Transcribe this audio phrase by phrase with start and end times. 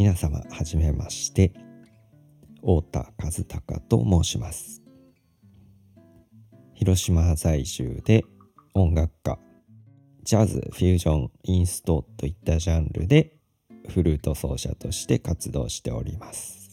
[0.00, 1.52] 皆様はじめまして
[2.62, 4.80] 太田和孝と申します。
[6.72, 8.24] 広島在住で
[8.72, 9.38] 音楽家
[10.22, 13.36] ジャズフュージョンインストといったジャンルで
[13.90, 16.70] フルート奏者として活動しております。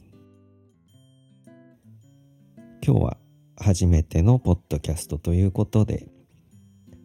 [2.81, 3.17] 今日は
[3.57, 6.07] 初めてのポッドキャストということで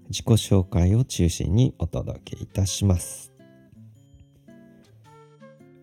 [0.09, 3.32] 自己紹介を中心にお届けいたします。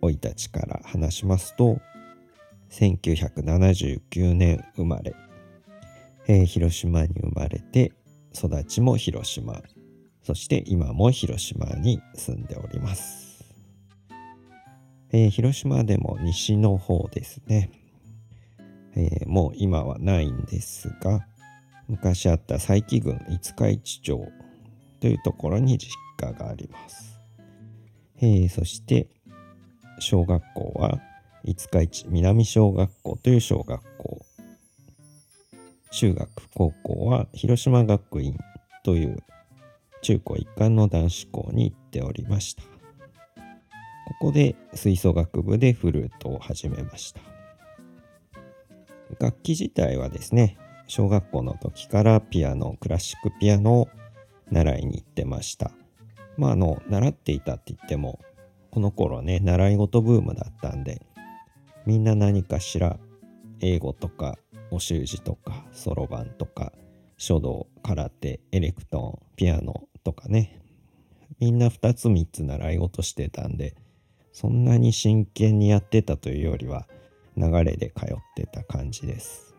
[0.02, 1.80] 生い立ちから話しますと
[2.70, 5.16] 1979年生まれ、
[6.27, 7.94] えー、広島に生まれて
[8.35, 9.62] 育ちも広島
[10.23, 13.44] そして今も広島に住んでおります、
[15.12, 17.72] えー、広島でも西の方ですね、
[18.95, 21.25] えー、もう今はないんですが
[21.88, 24.27] 昔あった佐伯郡五日市町
[25.00, 27.19] というところに実家があります、
[28.22, 29.08] えー、そして
[30.00, 31.00] 小学校は
[31.44, 34.25] 五日市南小学校という小学校。
[35.91, 38.38] 中学高校は広島学院
[38.83, 39.17] という
[40.02, 42.64] 中高一貫の男子校に行っておりました。
[42.64, 42.69] こ
[44.22, 47.22] こで吹奏楽部でフルートを始めました。
[49.19, 53.89] 楽器自体はですね小学校の時からピアノクラシックピアノを
[54.52, 55.72] 習いに行ってました。
[56.38, 58.19] まああの習っていたって言っても
[58.72, 61.02] この頃ね習い事ブームだったんで
[61.86, 62.98] みんな何かしら
[63.62, 64.38] 英語とか
[64.72, 66.72] お習字とかそろばんとか
[67.17, 70.62] 書道空手エレクトーンピアノとかね
[71.40, 73.75] みんな2つ3つ習い事してたんで
[74.31, 76.88] そんなに真剣にやってたというよりは
[77.36, 79.56] 流れで通ってた感じです。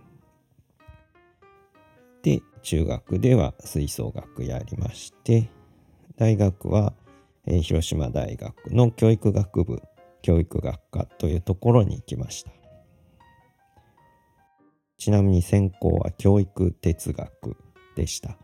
[2.22, 5.48] で中学では吹奏楽やりまして
[6.16, 6.92] 大学は
[7.46, 9.82] えー、広島大学の教育学部
[10.22, 12.50] 教育学科というところに行きました。
[14.98, 17.56] ちなみに専攻は教育哲学
[17.96, 18.36] でした。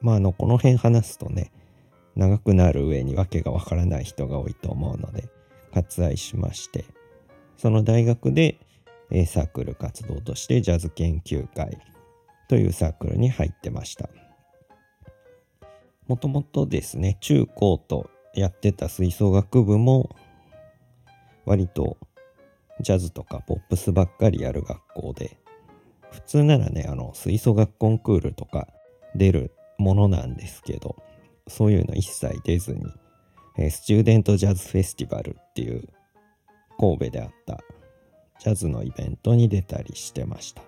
[0.00, 1.50] まああのこの辺話すとね
[2.14, 5.28] 長くなる上に訳がわからない人が多いと思うので
[5.72, 6.84] 割愛しまして
[7.56, 8.58] その大学で、
[9.26, 11.78] サークル活動としてジャズ研究会
[12.48, 14.08] というサークルに入ってました。
[16.08, 20.14] もともとですね中高とやってた吹奏楽部も
[21.46, 21.96] 割と
[22.80, 25.38] ジャズとかポップスばっかりやる学校で
[26.12, 28.68] 普通ならねあの吹奏楽コンクールとか
[29.14, 30.96] 出るものなんですけど
[31.48, 32.84] そういうの一切出ずに、
[33.56, 35.88] えー、スチューデントジャズフェスティバルっていう
[36.78, 37.60] 神戸であった
[38.38, 40.62] ジャズのイベントに出たりしてました。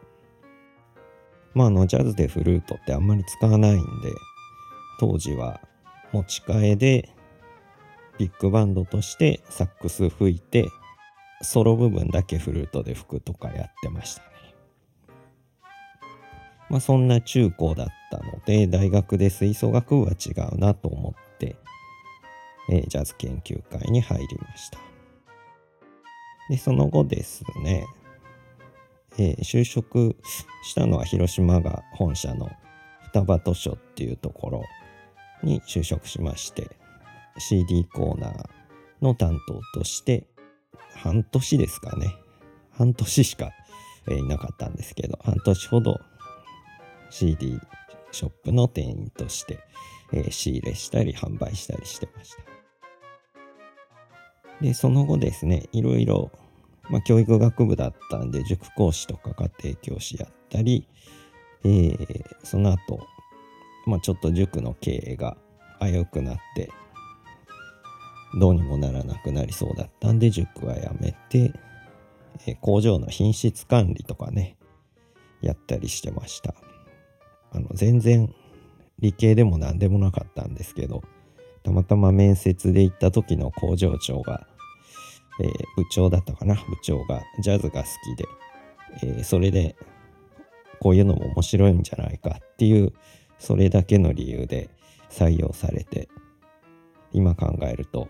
[1.52, 3.82] まああのジャズでフルートってあんまり使わないんで
[5.00, 5.60] 当時は
[6.12, 7.10] 持ち替えで
[8.18, 10.68] ビッグバンドとしてサックス吹いて
[11.42, 14.28] ソロ部分だけフルートで吹くとかやってましたね。
[16.68, 21.56] まあそんな中高だったので大学で吹奏楽部は違うなと思って、
[22.70, 24.78] えー、ジャズ研究会に入りました。
[26.50, 27.86] でその後ですね、
[29.18, 30.16] えー、就職
[30.64, 32.50] したのは広島が本社の
[33.04, 34.64] 双葉図書っていうところ
[35.42, 36.76] に就職しまして
[37.38, 38.48] CD コーナー
[39.02, 40.26] の担当として
[40.94, 42.16] 半年ですかね
[42.72, 43.52] 半年しか、
[44.08, 46.00] えいなかったんですけど半年ほど
[47.10, 47.60] CD
[48.12, 49.58] ショップの店員として、
[50.12, 52.42] え、仕入れしたり販売したりしてました。
[54.60, 56.32] でその後ですねいろいろ、
[56.90, 60.88] まあ、教育学部だったんで塾講師とか家庭教師やったり、
[61.64, 63.06] えー、その後、
[63.86, 65.36] まあちょっと塾の経営が
[65.80, 66.70] 危うくなって
[68.34, 71.52] どうにもならなくなりそうだったんで塾はやめて、
[72.46, 74.56] え工場の品質管理とかね
[75.40, 76.54] やったりしてました。
[77.50, 78.32] あの全然
[78.98, 81.02] 理系でも何でもなかったんですけど
[81.62, 84.46] たまたま面接で行った時の工場長が、
[85.40, 88.26] えー、部長だったかな部長がジャズが好きで、
[89.02, 89.76] えー、それで
[90.80, 92.92] こういうのも面白いんじゃないかっていう
[93.38, 94.68] それだけの理由で
[95.10, 96.08] 採用されて
[97.12, 98.08] 今考えると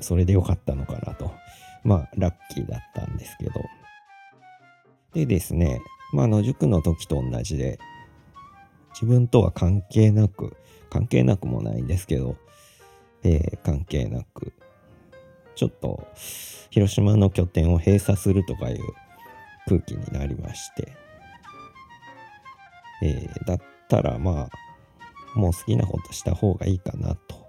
[0.00, 1.30] それでよかったのかなと。
[1.84, 3.52] まあラッキーだったんですけど。
[5.14, 5.80] でですね
[6.12, 7.78] まああの塾の時と同じで
[8.92, 10.56] 自分とは関係なく
[10.90, 12.36] 関係なくもないんですけど、
[13.22, 14.52] えー、関係なく
[15.54, 16.06] ちょっと
[16.70, 18.80] 広島の拠点を閉鎖するとかいう
[19.66, 20.92] 空気になりまして、
[23.02, 24.48] えー、だったらま
[25.34, 27.48] あもう好きなことした方がいいかなと。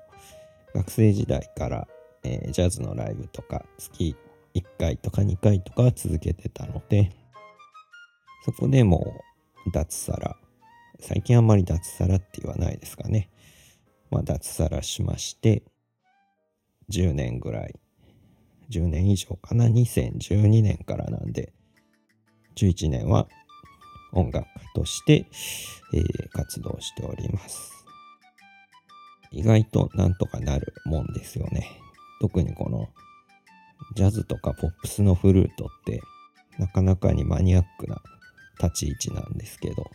[0.76, 1.88] 学生時代から、
[2.24, 4.16] えー、ジャズのライブとか月
[4.56, 7.12] 1回とか2回とか続けてたので
[8.46, 9.22] そこでも
[9.68, 10.38] う脱サラ。
[11.00, 13.30] 最近あんまり脱サラって言わないですかね。
[14.10, 15.64] まあ脱サラしまして
[16.90, 17.76] 10年ぐらい。
[18.70, 19.68] 10年以上かな。
[19.68, 21.54] 2012年からなんで
[22.56, 23.28] 11年は
[24.14, 25.26] 音楽として、
[25.94, 27.86] えー、活動しております。
[29.32, 31.68] 意外となんとかなるもんですよね。
[32.20, 32.90] 特にこの
[33.96, 36.02] ジャズとかポップスのフルートって
[36.58, 38.02] なかなかにマニアックな
[38.62, 39.90] 立ち位置なんですけど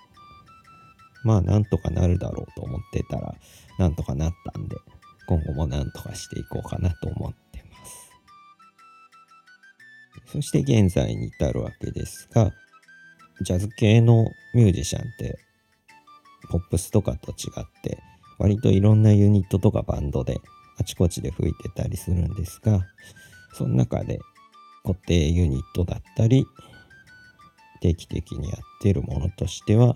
[1.23, 3.35] まあなんとかなるだろうと思ってたら
[3.79, 4.77] なんとかなったんで
[5.27, 8.11] 今後もなんとかしていこうかなと思ってます。
[10.27, 12.53] そして現在に至るわけですが
[13.43, 15.39] ジャズ系のミュージシャンって
[16.51, 17.99] ポップスとかと違って
[18.39, 20.41] 割といろんなユニットとかバンドで
[20.79, 22.81] あちこちで吹いてたりするんですが
[23.53, 24.19] その中で
[24.83, 26.47] 固定ユニットだったり
[27.81, 29.95] 定期的にやってるものとしては、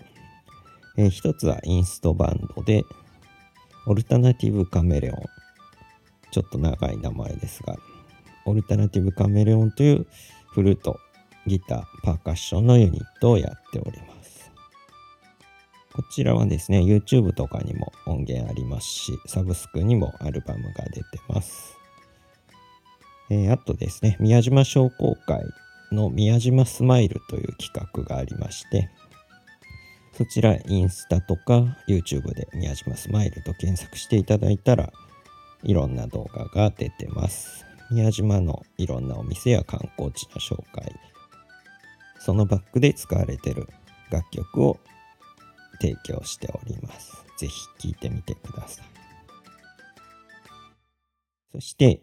[0.96, 2.84] えー、一つはインストバンドで
[3.86, 5.16] オルタナティブカメレオン。
[6.30, 7.76] ちょっと長い名前ですが
[8.44, 10.06] オルタナティブカメレオンという
[10.52, 11.00] フルート
[11.46, 14.17] ギターパーカッションのユニットをやっております。
[15.98, 21.78] こちらはですね YouTube とかにも音源ありますしサブスクにもアルバムが出てます
[23.30, 25.44] えー、あとですね、宮島商工会
[25.92, 28.90] の宮島スマイルという企画がありまして、
[30.12, 34.92] そちらインスタとか YouTube で宮島スマイルと検索していただいたら
[35.62, 37.64] いろんな動画が出てます。
[37.90, 40.94] 宮島のいろんなお店や観光地の紹介、
[42.18, 43.68] そのバックで使われてる
[44.10, 44.80] 楽曲を
[45.80, 47.24] 提供しております。
[47.38, 48.86] ぜひ聴いてみてください。
[51.52, 52.02] そして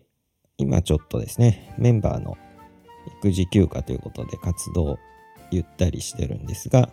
[0.57, 2.37] 今ちょっとですね、メンバーの
[3.19, 4.97] 育児休暇ということで活動
[5.51, 6.89] ゆったりしてるんですが、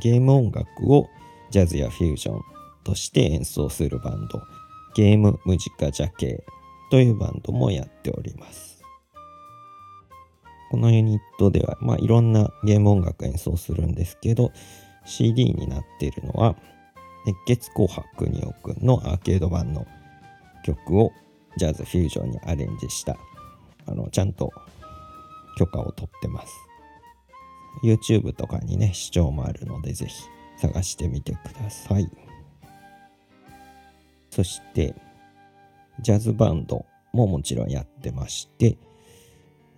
[0.00, 1.08] ゲーム音楽を
[1.50, 2.42] ジャズやフュージョン
[2.84, 4.42] として演奏するバンド、
[4.94, 6.44] ゲームムジカジャケ
[6.90, 8.82] というバンドもやっております。
[10.70, 14.50] このユニットでは、まあ、いろんなゲーム音楽演奏するんですけど、
[15.04, 16.56] CD になっているのは、
[17.26, 19.86] 熱血紅白におくんのアーケード版の
[20.64, 21.12] 曲を
[21.56, 23.16] ジャズフュージョンにアレンジした
[23.86, 24.52] あのちゃんと
[25.58, 26.52] 許可を取ってます。
[27.82, 30.14] YouTube とかにね視聴もあるのでぜひ
[30.58, 32.08] 探してみてください。
[34.30, 34.94] そして
[36.00, 38.76] ジャズバンドももちろんやってまして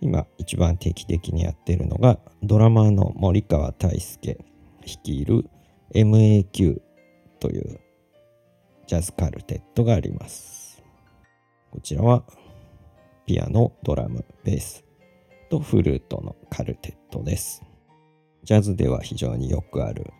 [0.01, 4.37] 今一番定期的にやってるのがドラマーの森川大輔
[4.87, 5.45] 率いる
[5.93, 6.81] MAQ
[7.39, 7.79] という
[8.87, 10.81] ジャズカルテットがあります
[11.71, 12.23] こちらは
[13.27, 14.85] ピアノ、ドラム、ベース
[15.49, 17.61] とフルートのカルテットです。
[18.43, 20.13] ジャズでは非常によくある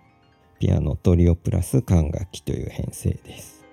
[0.59, 3.63] ピアノトリオプラス管楽器という編成です。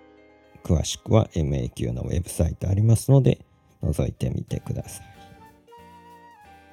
[0.63, 3.45] 詳しくは MAQ のウェブサイトありますので
[3.83, 5.03] 覗いてみてくださ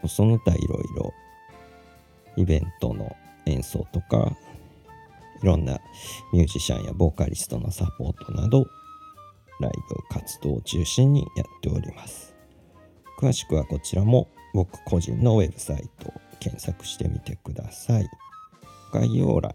[0.03, 0.07] い。
[0.07, 1.13] その他いろいろ
[2.37, 3.15] イベントの
[3.45, 4.35] 演奏とか
[5.41, 5.79] いろんな
[6.33, 8.65] ミュージシャンやボーカリストのサポートなど
[9.59, 12.35] ライブ活動を中心にやっております。
[13.19, 18.09] 詳しくはこちらも僕個人のウェブサイトを検索してみてください。
[18.91, 19.53] 概要欄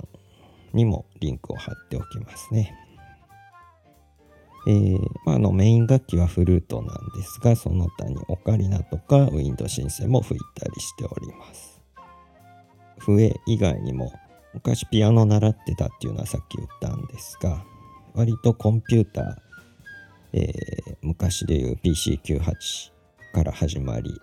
[0.72, 2.74] にもリンクを貼っておきますね。
[4.68, 11.75] えー、まあ、のメイン楽器はフルートなんですが、その他にオカリナとかウィンドシンセも吹いたりしております。
[13.14, 14.12] 笛以外にも
[14.54, 17.64] 昔ピアノ習ってたっていうのはさっき言ったんですが、
[18.14, 19.46] 割とコンピューター
[20.32, 22.92] えー、昔でいう PC98
[23.32, 24.20] から始まり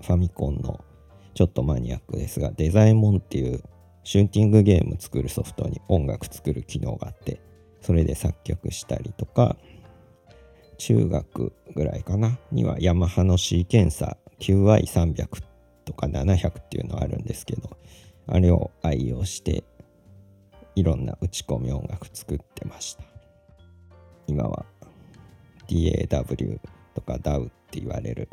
[0.00, 0.82] ファミコンの
[1.34, 3.62] ちょっとマニアックですがデザイモンっていう
[4.02, 7.42] シューティングゲーム作るソフトに音楽作る機能があって
[7.82, 9.56] それで作曲したりとか
[10.78, 15.49] 中学ぐらいかなにはヤマハのシーケンサー QI300 っ
[15.90, 17.76] とか700っていうのあるんですけど
[18.28, 19.64] あれを愛用して
[20.76, 23.02] いろんな打ち込み音楽作ってました。
[24.28, 24.64] 今は
[25.66, 26.60] DAW
[26.94, 28.28] とか DAW って言われる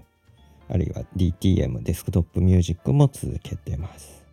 [0.69, 4.23] あるいは DTM デスクトップミュージックも続けてます。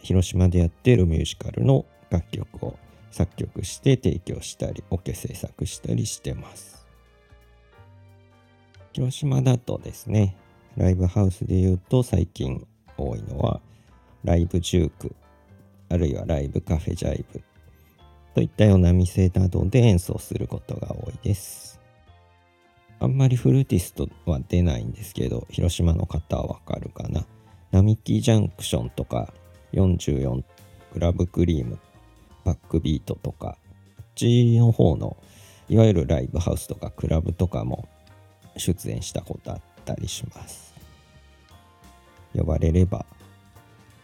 [0.00, 2.78] 広島でやってるミュージカルの楽曲を
[3.10, 6.86] 作曲して提供したりオケ制作したりしてます。
[8.92, 10.36] 広島だとですね
[10.78, 12.66] ライブハウスで言うと最近
[12.96, 13.60] 多いのは
[14.24, 15.14] ライブジューク
[15.90, 17.42] あるいはライブカフェジャイブ
[18.34, 21.78] といったような店などで演奏することが多いです
[23.00, 27.24] あんまりフルーティストは出ないんですけど、広島の方はわかるかな。
[27.70, 29.32] 並木ジャンクションとか、
[29.72, 30.42] 44
[30.94, 31.78] グラブクリーム、
[32.44, 33.56] バックビートとか、
[33.96, 35.16] こっちの方の、
[35.68, 37.88] いわゆるライブハウスとかクラブとかも
[38.56, 40.67] 出演したことあったりします。
[42.34, 43.06] 呼ばれれば、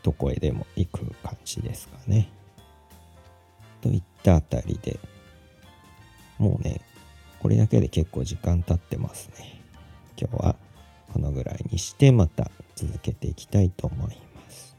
[0.03, 2.29] どこへでも行く感じですかね。
[3.81, 4.99] といったあたりで、
[6.39, 6.81] もうね、
[7.41, 9.61] これだけで結構時間経ってますね。
[10.19, 10.57] 今日は
[11.13, 14.77] このぐらいにしてまた続けていきたいと思います。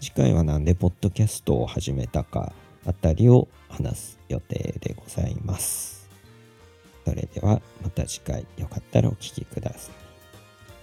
[0.00, 2.52] 次回はなんでポッドキャストを始めたか
[2.84, 6.10] あたりを話す予定でございます。
[7.04, 9.94] それではまた次回よかったらお聴きください。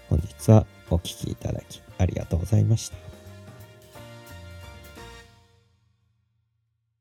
[0.09, 3.18] 本日はお聴きいただきありがとうございました。